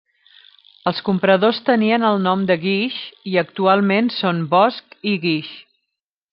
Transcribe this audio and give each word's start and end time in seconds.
Els 0.91 1.01
compradors 1.09 1.59
tenien 1.67 2.07
el 2.09 2.17
nom 2.29 2.47
de 2.53 2.57
Guix 2.65 2.97
i 3.35 3.39
actualment 3.45 4.11
són 4.19 4.43
Bosch 4.57 5.01
i 5.15 5.15
Guix. 5.29 5.57